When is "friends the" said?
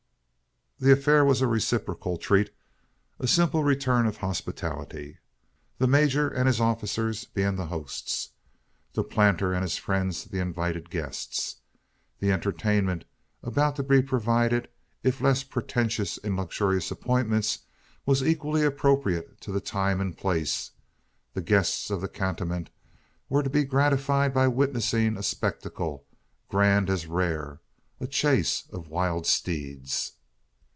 9.77-10.39